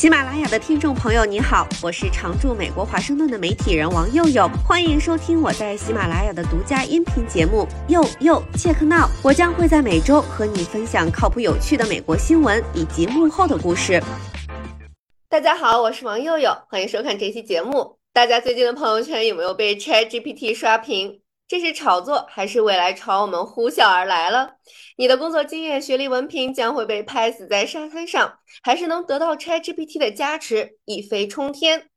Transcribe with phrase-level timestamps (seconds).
[0.00, 9.06] 喜马拉雅的听众朋友，你好，我是常驻美国华盛顿的媒体人王佑佑，欢迎收听我在喜马拉雅的独家音频节目《佑佑切克闹》。
[9.22, 14.02] 我将会在每周和你分享靠谱有趣的美国新闻以及幕后的故事。
[15.28, 17.98] 大家好，我是王佑佑，欢迎收看这期节目。
[18.14, 21.20] 大家最近的朋友圈有没有被 ChatGPT 刷屏？
[21.50, 24.52] 这是炒作还是未来朝我们呼啸而来了？
[24.96, 31.88] 你的工作经验、学历、文凭将会被拍死在沙滩上，还是能得到 ChatGPT 的加持，一飞冲天？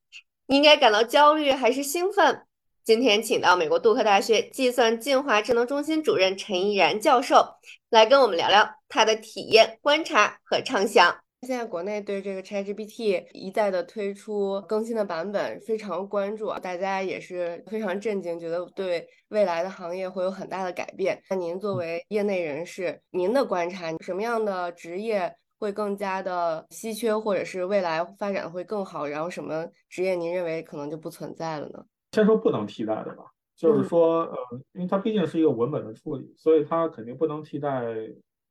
[0.48, 2.42] 你应该感到焦虑还是兴奋？
[2.84, 7.46] 今天请到美国杜克大学计算进化智能中心主任陈依然教授
[7.92, 11.23] 来跟我们聊聊他的体验、观察和畅想。
[11.44, 21.22] 现在国内对这个 ChatGPT 一再的推出更新的版本非常关注，大家也是非常震惊，觉得对未来的行业会有很大的改变。
[21.30, 29.06] 那您作为业内人士，您的观察，什么样的职业会更加的稀缺，或者是未来发展会更好？
[29.06, 31.84] 然后什么职业您认为可能就不存在了呢？
[32.14, 33.26] 先说不能替代的吧，
[33.58, 34.38] 就是说，呃，
[34.74, 37.84] 因为它毕竟是一个文本的处理，所以它肯定不能替代。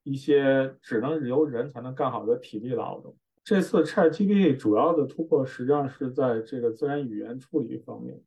[0.03, 3.17] 一些只能由人才能干好的体力劳动。
[3.45, 8.21] 这次 ChatGPT 主要的突破实际上是在这个自然语言处理方面，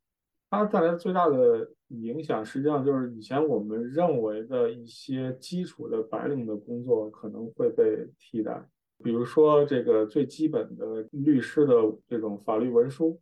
[0.50, 8.62] 它带来最大的影响实际上就是以前我们认为的一些基础的白领的工作可能会被替代，
[9.02, 11.74] 比如说这个最基本的律师的
[12.06, 13.20] 这种法律文书。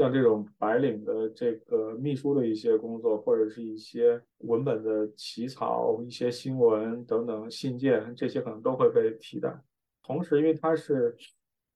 [0.00, 9.54] 像这种白领的这个秘书的一些工作，或者是一些文本的起草、一些新闻等等信件，这些可能都会被替代。
[10.02, 11.14] 同时，因为它是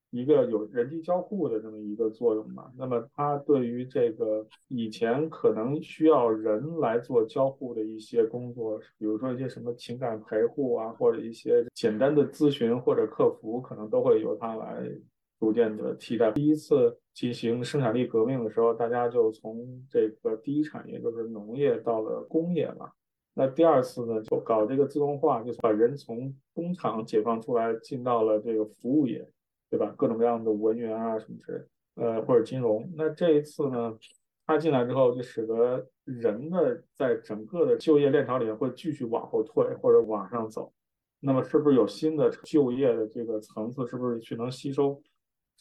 [0.09, 14.91] 一个有人机交互的这么一个作用嘛，那么它对于这个以前可能需要人来做交互的一些工作，比如说一些什么情感陪护啊，或者一些简单的咨询或者客服，可能都会由它来。
[15.39, 16.31] 逐渐的替代。
[16.33, 22.91] 第一次进行生产力革命的时候，大家就从这个第一产业就是农业到了工业嘛。
[23.35, 29.29] 那第二次呢，就搞这个自动化，就是把人从工厂解放出来，进到了这个服务业，
[29.69, 29.93] 对吧？
[29.99, 32.89] 各种各样的文员啊什么之类，呃，或者金融。
[32.97, 33.93] 那这一次呢，
[34.47, 40.73] 他进来之后，就使得人的在整个的就业链条里面会继续往后退或者往上走。
[41.19, 43.85] 那么是不是有新的就业的这个层次？
[43.87, 45.03] 是不是去能吸收？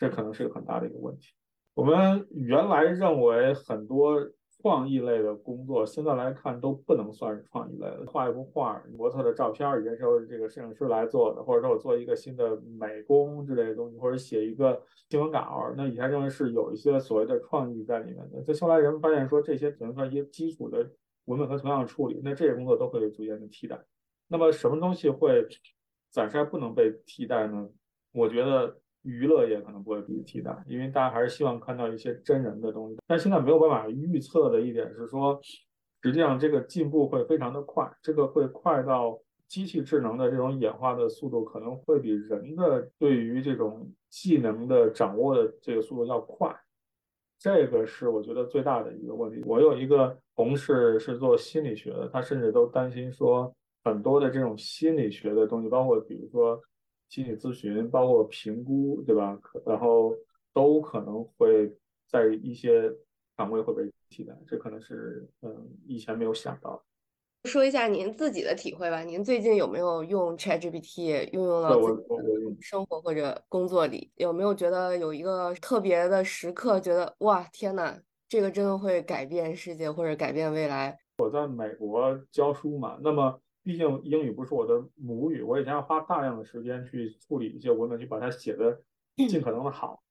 [0.03, 1.34] 这可能是个很大的一个问题。
[1.74, 4.19] 我们原来认为很多
[4.62, 8.03] 创意类的工作，现在来看都不能算是创意类的。
[8.06, 18.42] 画一幅画、模特的照片，以前是这个摄影师来做的，或者说我做一个新的美工之类的东西，或者写一个新闻稿，那以前认为是有一些所谓的创意在里面的。
[18.44, 20.88] 在后来人们发现说，这些只能算一些基础的
[21.25, 23.80] 文本和图像处理，那这些工作都会逐渐的替代。
[24.28, 25.47] 那么什么东西会
[26.12, 27.68] 暂时还不能被替代呢？
[28.12, 28.78] 我觉得。
[29.03, 32.97] 娱乐业可能不会被替代，因为大家还是希望看到一些真人的东西。
[33.06, 35.38] 但现在没有办法预测的一点是说，
[36.02, 46.56] 实际上这个进步会非常的快，这个会快到机器智能的这种演化的速度可能会比人的对于这种技能的掌握的这个速度要快。
[47.38, 49.44] 这个是我觉得最大的一个问题。
[49.46, 53.53] 我有一个同事是做心理学的，他甚至都担心说，
[53.84, 56.62] 很多的这种心理学的东西，包括比如说。
[57.13, 59.40] 心理咨询包括评估，对吧？
[59.68, 60.16] 然后
[60.51, 61.72] 都可能会
[62.07, 62.91] 在一些
[63.38, 66.84] 岗位会被替代，这可能是嗯以前没有想到。
[67.44, 71.79] 说一下您自己的体会吧，您最近有没有用 ChatGPT 运用到
[72.59, 74.09] 生活或者工作里？
[74.16, 77.95] 有没有觉得有一个特别的时刻，觉得哇天呐，
[78.28, 80.97] 这个真的会改变世界或者改变未来？
[81.19, 83.40] 我在美国教书嘛，那么。
[83.63, 88.81] 毕竟英语不是我的母语，我以前要花大量的时间去处理一些文本，去把它写的
[89.16, 90.03] 尽可能的好。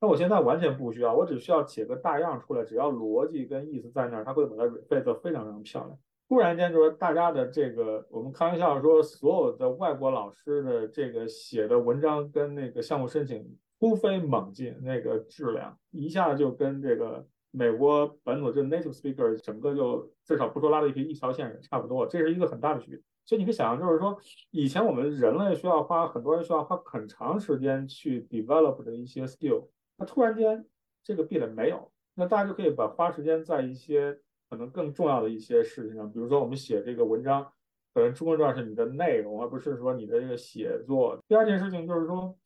[0.00, 5.98] 那我现在完全不需要，我只需要写个大样出来，只要逻辑跟意思在那儿，它会把它背得非常非常漂亮。
[6.28, 13.46] 突然间就说大家的这个，我们开玩笑说，所有的外国老师的这个写的文章跟那个项目申请
[13.78, 17.26] 突飞猛进，那个质量一下就跟这个。
[17.58, 23.00] 美国本土就 native speaker 整个就至少不说拉了一批一条线差不多，这是一个很大的区别。
[23.24, 24.14] 所以你可以想象，就是说
[24.50, 30.66] 以前我们人类需要花很多人需要花很长时间去 develop 的一些 skill，那突然间
[31.02, 34.18] 这个壁垒没有，那大家就可以把花时间在一些
[34.50, 37.50] 可能更重要的一些事情上，比如说我们写这个文章，
[37.94, 41.18] 可能中重要是你的内容，而不是说你的这个写作。
[41.26, 42.36] 第二件事情就是说，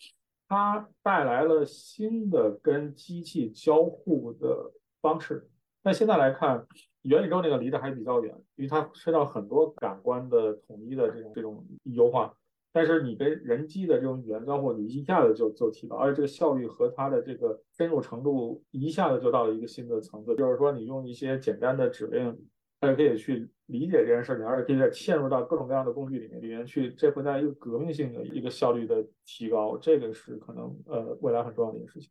[0.49, 4.73] 它带来了新的跟机器交互的。
[5.00, 5.49] 方式，
[5.82, 6.67] 但现在来看，
[7.02, 12.35] 元宇宙那个离得还比较远，因为它涉及到很多感官的统一的这种这种优化。
[12.73, 20.37] 但是你跟人机的这种语言交互，你一下子就就提高，而且这个效率和它的这个深入程度一下子就到了一个新的层次。
[20.37, 22.38] 就是说，你用一些简单的指令，
[22.81, 29.76] 它就可以去理解这件事情，而且可以再嵌入到各种各样的工具里面里面去，这会带来一个革命性的一个效率的提高。
[29.76, 32.08] 这个是可能呃未来很重要的一个事情。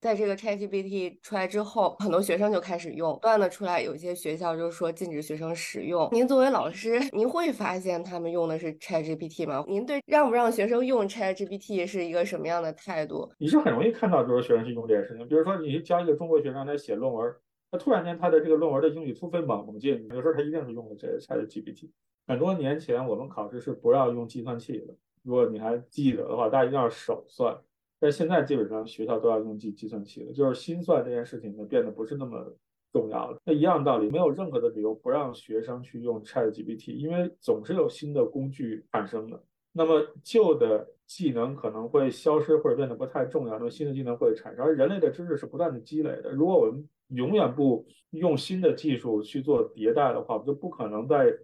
[0.00, 6.08] 在这个 ChatGPT 出来之后，很多学生就开始用，断的出来，有一些学校就是说禁止学生使用。
[6.12, 9.64] 您作为老师，您会发现他们用的是 ChatGPT 吗？
[9.66, 13.30] 您对让不让学生用 ChatGPT 是一个什么样的态度？
[13.38, 15.26] 你是很容易看到，就是学生去用这件事情。
[15.26, 17.34] 比如说，你教一个中国学生来写论文，
[17.70, 21.90] 他突然间他的这个论文的英语突飞猛猛进，有时候他一定是用的这 ChatGPT。
[22.26, 27.56] 很多年前我们考试是不要用计算器的，如果你还记得的话，大家一定要手算。
[27.98, 32.54] 但现在基本上学校都要用计计算器了，就是心算这件事情呢变得不是那么
[32.92, 33.38] 重要了。
[33.44, 39.42] 那一样道理，没有任何的理由不让学生去用 ChatGPT，因为总是有新的工具产生的。
[39.72, 44.64] 那么旧的技能可能会消失或者变得不太重要，那么新的技能会产生。
[44.64, 51.36] 而人类的知识是不断的积累的，如果我们永远不用新的技术去做迭代的话，我们就不可能在。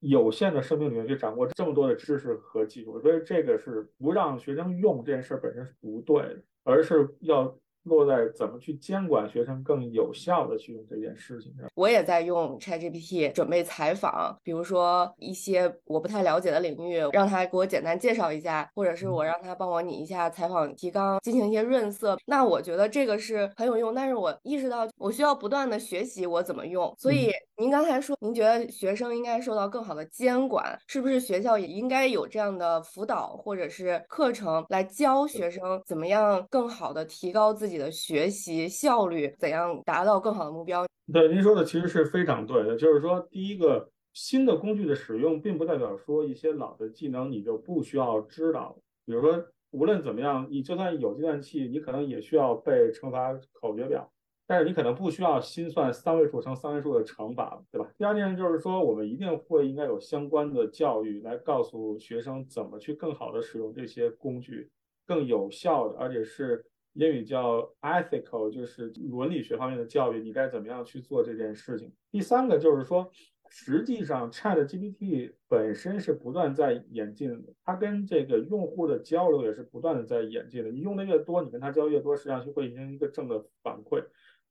[0.00, 7.58] 有限的生命里面去掌握这么多的知识和技术，所以这个是不让学生用这件事本身是不对的，而是要。
[7.86, 11.70] 落在怎么去监管学生更有效的去用这件事情上。
[11.74, 22.18] 我也在用 ChatGPT 准备采访，比如说一些我不太了解的领域，让他给我简单介绍一下，或者是我让他帮我拟一下采访提纲，进行一些润色。
[22.26, 26.92] 那我觉得这个是很有用，但是我意识到我需要不断的学习我怎么用。
[26.98, 37.75] 所以您刚才说，您觉得学生应该受到更好的监管，是不是学校也应该有这样的辅导或者是课程来教学生怎么样更好的提高自己？
[37.78, 40.86] 的学习效率怎样达到更好的目标？
[41.12, 42.76] 对，您说的其实是非常对的。
[42.76, 48.76] 就是说，第一个新的工具的使用，并不代表说一些老的技能你就不需要知道。
[49.04, 54.10] 比如说，无论怎么样，你就算有计算器，你可能也需要背乘法口诀表，
[54.48, 57.88] 但是你可能不需要心算三位数乘三位数的乘法，对吧？
[57.96, 64.68] 第二件事就是说，我们一定会应该有相关的教育来告诉学生怎么去更好的使用这些工具，
[65.06, 66.64] 更有效的，而且是。
[66.96, 71.92] 英语叫 ethical，就是伦理学方面的教育，你该怎么样去做这件事情？
[72.10, 73.10] 第三个就是说，
[73.50, 80.70] 实际上 Chat GPT 本身是不断在演进的，它跟这个用户的交流也是不断的在演进的。
[80.70, 84.02] 你用的越多，你跟它交流越多，实际上就会形成一个正的反馈。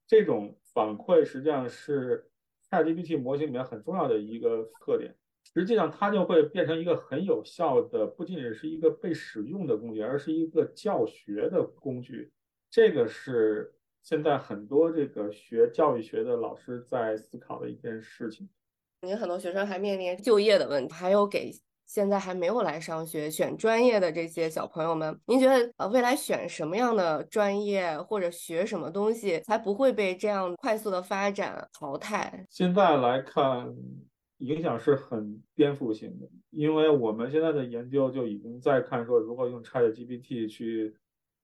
[0.05, 2.29] 这种反馈实际上是
[2.69, 5.15] Chat GPT 模型里面很重要的一个特点。
[5.53, 12.31] 实际上，它就会变成一个很有效的，不仅仅是一个被使用的工具，而是一个教学的工具。
[12.75, 13.73] 这个是
[14.03, 18.49] 现在很多这个学教育学的老师在思考的一件事情。
[19.01, 21.49] 您很多学生还面临就业的问题，还有给
[21.85, 32.45] 现在还没有来上学选专业的这些小朋友们，您觉得呃未来选什么样的专业或者学什么东西才不会被这样快速的发展淘汰？
[32.49, 33.73] 现在来看。
[34.39, 40.93] 影响是很颠覆性的，因为我们现在的研究就已经在看说如何用 ChatGPT 去，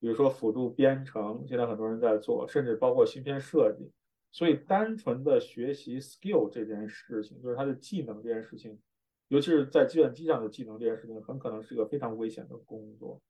[0.02, 3.90] 比如说辅助编程，现在很多人在做，甚至包括芯片设计。
[4.34, 8.80] 所以，单纯的学习 skill 这件事情，就是他的技能这件事情，
[9.28, 13.22] 尤其是在计算机上的技能这件事情，很可能是一个非常危险的工作，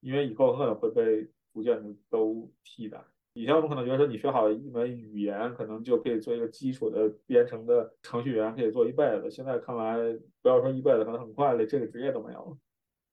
[0.00, 3.04] 因为以后很可能会被逐渐的都替代。
[3.32, 9.28] 以前我们可能觉得说你学好一门语言，可能就可以做一个基础的编程的程序员，可以做一辈子。
[9.28, 9.96] 现在看来，
[10.40, 12.56] 不要说一辈子，可能很快连这个职业都没有了。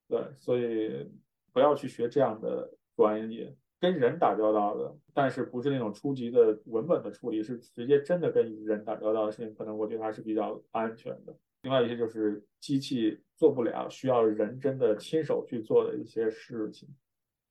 [0.08, 1.10] 对，所以
[1.52, 2.72] 不要去学这样的
[3.02, 11.34] 专业，跟人打交道的，但是不是那种初级的文本的处理，是直接真的跟人打交道的事情，可能我觉得还是比较安全的。
[11.62, 16.88] 另外一些就是机器做不了，需要人真的亲手去做的一些事情，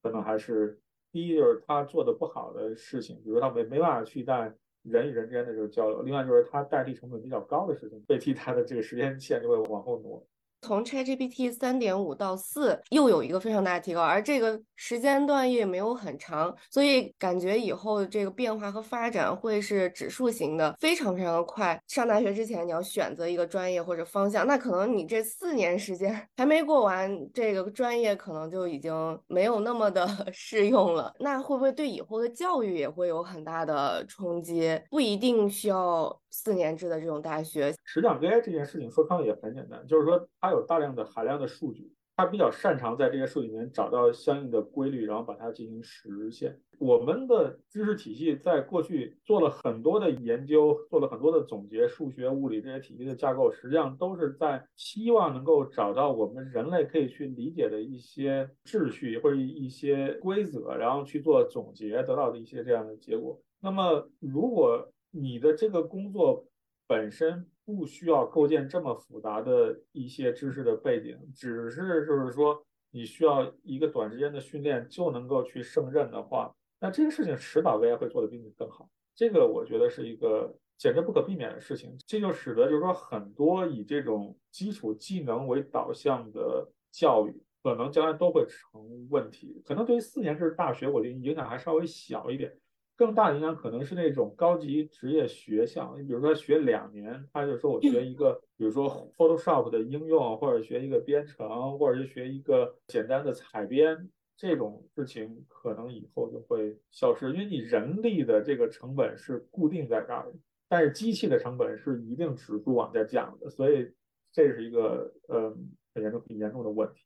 [0.01, 0.79] 可能还是。
[1.13, 4.49] 第一就是他做的不好的事情，比如他没没办法去代
[4.81, 10.25] 人与人之间的这个交流；另外就是他代替成本比较高的事情，被替代的这个时间线就会往后挪。
[10.61, 21.81] 从 ChatGPT 三点五到四，又有一个非常大的提高，而这个时间段也没有很长，所以感觉以后这个变化和发展会是指数型的，非常非常的快。
[21.87, 31.11] 上大学之前你要选择一个专业或者方向，那可能你这四年时间还没过完，这个专业可能就已经没有那么的 适用了。
[31.19, 34.79] 那会不会对以后的教育也会有很大的冲击？
[34.91, 36.20] 不一定需要。
[36.31, 46.59] 四年制的这种大学，实际上 AI 这件事情说穿了也很简单，就是说它有大量的海量的数据，它比较擅长在这些数据里面找到相应的规律，然后把它进行实现。
[46.79, 63.39] 我们的知识体系在过去做了很多的研究，做了很多的总结，数学、物理这些体系的架构，实际上都是在希望能够找到我们人类可以去理解的一些秩序或者一些规则，然后去做总结，得到的一些这样的结果。
[63.59, 66.47] 那么，如果你的这个工作
[66.87, 76.53] 本身不需要构建这么复杂的一些知识的背景，只是就是说你需要一个短时间的训练就能够去胜任的话。
[76.79, 81.95] 那这个事情迟早 AI 会做得比你更好，这个我觉得是一个简直不可避免的事情。
[82.07, 89.61] 这就使得就是说很多以这种基础技能为导向的教育，可能将来都会成问题。
[89.63, 92.57] 可能对于四年制大学，我觉影响还稍微小一点。
[93.01, 104.07] 更大的影响可能是那种高级职业学校，你比如说学两年，他就说我学一个，比如说 Photoshop 的应用，或者学一个编程，或者是学一个简单的采编。
[104.37, 110.37] 这种事情可能以后就会消失，因为你人力的这个成本是固定在这儿的，
[110.69, 113.91] 但是机器的成本是一定指数往下降的，所以
[114.31, 115.49] 这是一个呃
[115.95, 117.01] 很严重、很严重的问题。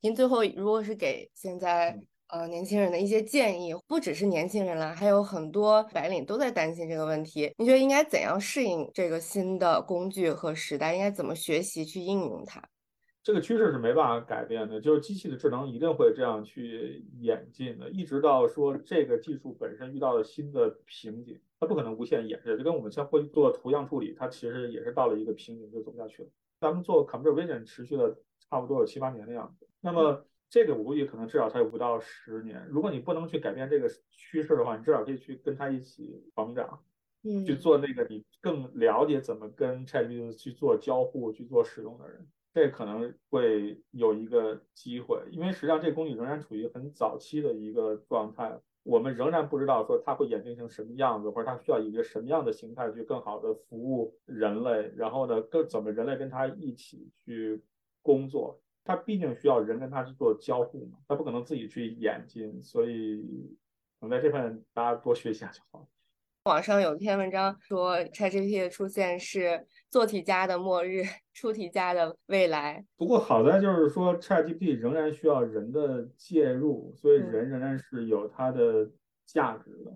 [0.00, 1.96] 您最后如果是给现在
[2.28, 10.94] 呃年轻人的一些建议，不只是年轻人啦，还有很多白领都在担心这个问题，你觉得应该怎样适应这个新的工具和时代？
[10.94, 12.62] 应该怎么学习去应用它？
[13.22, 22.56] 这个趋势是没办法改变的，就是机器的智能一定会这样去演进的，一直到说这个技术本身遇到了新的瓶颈，它不可能无限演示。
[22.56, 26.28] 就跟我们像会做图像处理，它其实也是到了一个瓶颈就走不下去了。
[26.60, 28.16] 咱们做 computer vision 持续了
[28.48, 32.66] 差不多有七八年的样子，那么这个我估计可能至少它有不到十年。
[32.68, 36.82] 如果你不能去改变这个趋势的话，你至少可以去跟他一起成长，
[37.22, 42.26] 嗯，去做那个你更了解怎么跟 ChatGPT 去做交互、去做使用的人。
[42.54, 57.62] 这可能会有一个机会，因为实际上这工具仍然处于很早期的一个状态，我们仍然不知道说它会演变成什么样子，或者它需要一个什么样的形态去更好的服务人类，然后呢，更怎么人类跟它一起去
[58.00, 63.22] 工作，它毕竟需要人跟它去做交互嘛，它不可能自己去演进，所以
[64.00, 64.40] 可能在这块
[64.72, 65.88] 大家多学习下就好。
[66.44, 71.02] 网上有一篇文章说，ChatGPT 的出现是做题家的末日，
[71.34, 72.86] 出题家的未来。
[72.96, 78.88] 不过好在就是说，ChatGPT 仍然需要人的介入，所以人仍然是有它的
[79.24, 79.92] 价值的。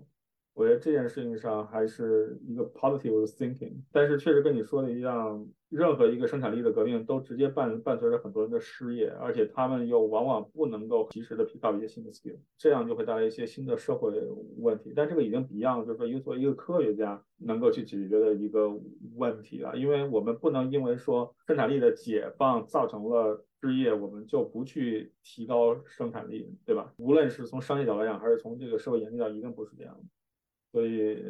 [0.53, 14.11] 我觉得这件事情上还是一个 positive thinking，但是确实跟你说的一样，任何一个生产力的革命都直接伴伴随着很多人的失业，而且他们又往往不能够及时的 pick up 一些新的 skill，这样就会带来一些新的社会
[14.57, 14.91] 问题。
[14.93, 18.69] 但这个已经 beyond，就是说一个作为一个科学家能够去解决的一个
[19.15, 26.93] 问题了，因为我们不能因为说生产力的解放造成了失业，我们就不去提高生产力，对吧？
[26.97, 30.03] 无论是从商业角度来讲，还是从这个社会研究角度，一定不是这样的。
[30.71, 31.23] 所以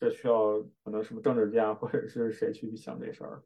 [0.00, 3.42] 这需要可能什么政治家或者是谁去想这事儿。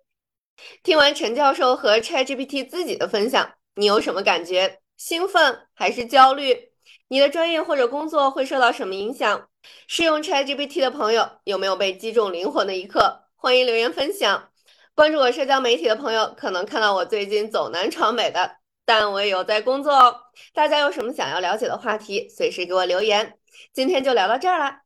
[0.83, 4.81] 听完陈教授和 ChatGPT 自己的分享，你有什么感觉？
[4.97, 6.71] 兴奋还是焦虑？
[7.09, 9.49] 你的专业或者工作会受到什么影响？
[9.87, 13.25] 试用 ChatGPT 的朋友有没有被击中灵魂的一刻？
[13.35, 14.51] 欢迎留言分享。
[14.95, 18.57] 关注我社交媒体的朋友可能看到我最近走南闯北的，
[18.87, 20.17] 但我也有在工作哦。
[20.55, 23.37] 大家有什么想要了解的话题，随时给我留言。
[23.75, 24.86] 今天就聊到这儿了。